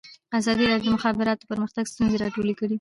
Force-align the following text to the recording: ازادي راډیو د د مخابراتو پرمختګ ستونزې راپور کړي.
ازادي 0.39 0.63
راډیو 0.71 0.89
د 0.89 0.93
د 0.93 0.95
مخابراتو 0.95 1.49
پرمختګ 1.51 1.83
ستونزې 1.91 2.17
راپور 2.23 2.45
کړي. 2.57 2.69